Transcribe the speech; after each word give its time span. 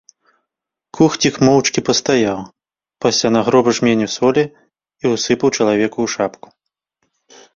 Кухцік 0.99 1.35
моўчкі 1.47 1.79
пастаяў, 1.89 2.39
пасля 3.05 3.29
нагроб 3.35 3.65
жменю 3.79 4.07
солі 4.15 4.45
і 4.49 5.05
ўсыпаў 5.13 5.53
чалавеку 5.57 5.99
ў 6.07 6.15
шапку. 6.17 6.47